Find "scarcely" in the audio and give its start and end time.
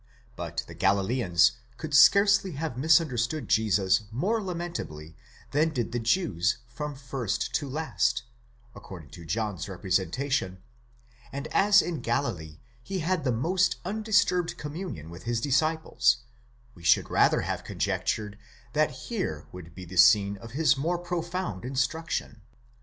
1.93-2.53